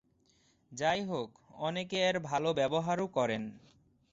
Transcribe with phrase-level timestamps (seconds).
[0.71, 1.29] যাইহোক,
[1.59, 3.43] অনেকে এর ভাল ব্যবহারও করেন।